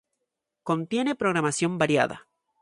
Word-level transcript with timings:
Contiene 0.63 1.13
programación 1.13 1.77
variada. 1.77 2.25